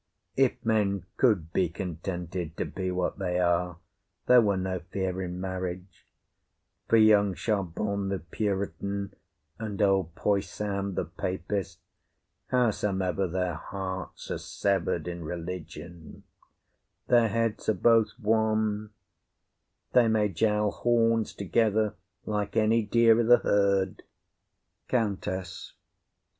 [0.35, 3.77] If men could be contented to be what they are,
[4.25, 6.07] there were no fear in marriage;
[6.89, 9.15] for young Charbon the puritan
[9.59, 11.81] and old Poysam the papist,
[12.47, 16.23] howsome'er their hearts are sever'd in religion,
[17.05, 18.89] their heads are both one;
[19.93, 21.93] they may jowl horns together
[22.25, 24.01] like any deer i' the herd.
[24.87, 25.73] COUNTESS.